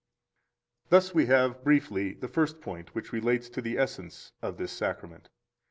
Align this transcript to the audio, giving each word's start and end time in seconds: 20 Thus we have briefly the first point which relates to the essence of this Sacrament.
20 0.89 0.89
Thus 0.89 1.13
we 1.13 1.27
have 1.27 1.63
briefly 1.63 2.13
the 2.13 2.27
first 2.27 2.59
point 2.59 2.95
which 2.95 3.13
relates 3.13 3.49
to 3.49 3.61
the 3.61 3.77
essence 3.77 4.31
of 4.41 4.57
this 4.57 4.71
Sacrament. 4.71 5.29